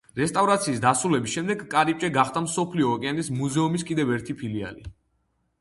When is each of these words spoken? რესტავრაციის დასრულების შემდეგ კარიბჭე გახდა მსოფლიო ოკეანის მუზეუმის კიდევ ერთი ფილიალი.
რესტავრაციის 0.19 0.79
დასრულების 0.85 1.35
შემდეგ 1.37 1.61
კარიბჭე 1.75 2.11
გახდა 2.17 2.43
მსოფლიო 2.47 2.97
ოკეანის 2.97 3.31
მუზეუმის 3.43 3.89
კიდევ 3.91 4.15
ერთი 4.19 4.37
ფილიალი. 4.41 4.89